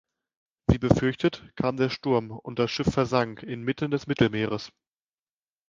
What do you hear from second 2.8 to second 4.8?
versank inmitten des Mittelmeeres.